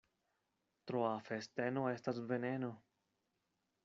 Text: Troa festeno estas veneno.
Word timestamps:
Troa 0.91 1.11
festeno 1.27 1.83
estas 1.93 2.21
veneno. 2.31 2.71